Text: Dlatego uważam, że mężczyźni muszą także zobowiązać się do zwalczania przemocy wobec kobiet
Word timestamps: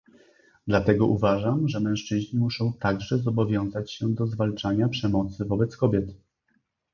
Dlatego 0.67 1.05
uważam, 1.07 1.67
że 1.69 1.79
mężczyźni 1.79 2.39
muszą 2.39 2.73
także 2.73 3.17
zobowiązać 3.17 3.91
się 3.93 4.13
do 4.13 4.27
zwalczania 4.27 4.89
przemocy 4.89 5.45
wobec 5.45 5.77
kobiet 5.77 6.13